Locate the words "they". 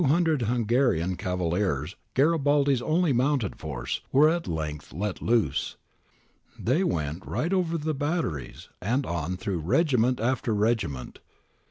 6.57-6.83